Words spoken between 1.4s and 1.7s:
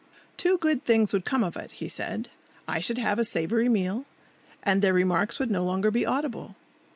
of